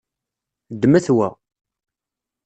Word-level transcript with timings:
Ddmet 0.73 1.07
wa. 1.15 1.29